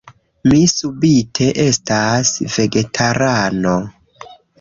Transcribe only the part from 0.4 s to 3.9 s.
Mi subite estas vegetarano...